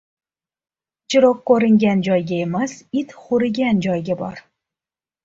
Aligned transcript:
•Chiroq 1.13 1.43
ko‘ringan 1.51 2.01
joyga 2.07 2.39
emas, 2.45 2.73
it 3.03 3.13
hurigan 3.27 3.83
joyga 3.87 4.17
bor. 4.23 4.41